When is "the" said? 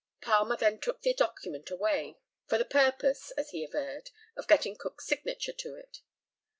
1.03-1.13, 2.57-2.65